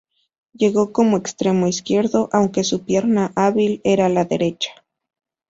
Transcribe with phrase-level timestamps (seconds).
[0.53, 4.71] Llegó como extremo izquierdo, aunque su pierna hábil era la derecha.